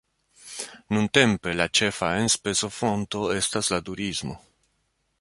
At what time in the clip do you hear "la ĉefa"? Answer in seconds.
1.59-2.11